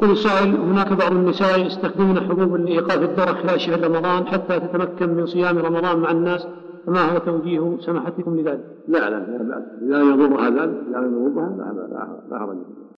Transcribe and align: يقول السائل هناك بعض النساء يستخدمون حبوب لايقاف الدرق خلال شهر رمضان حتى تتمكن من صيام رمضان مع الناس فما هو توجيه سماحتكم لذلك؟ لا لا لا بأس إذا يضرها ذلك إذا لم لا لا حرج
يقول 0.00 0.12
السائل 0.12 0.56
هناك 0.56 0.92
بعض 0.92 1.12
النساء 1.12 1.66
يستخدمون 1.66 2.20
حبوب 2.20 2.56
لايقاف 2.56 3.02
الدرق 3.02 3.42
خلال 3.42 3.60
شهر 3.60 3.84
رمضان 3.84 4.26
حتى 4.26 4.60
تتمكن 4.60 5.14
من 5.14 5.26
صيام 5.26 5.58
رمضان 5.58 5.98
مع 5.98 6.10
الناس 6.10 6.46
فما 6.86 7.12
هو 7.12 7.18
توجيه 7.18 7.76
سماحتكم 7.80 8.36
لذلك؟ 8.36 8.64
لا 8.88 8.98
لا 8.98 9.10
لا 9.10 9.42
بأس 9.42 9.64
إذا 9.82 10.00
يضرها 10.00 10.50
ذلك 10.50 10.80
إذا 10.88 10.98
لم 10.98 11.54
لا 11.56 12.28
لا 12.30 12.38
حرج 12.38 12.56